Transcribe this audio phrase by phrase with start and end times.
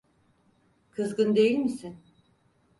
[0.91, 1.99] Kızgın değil misin?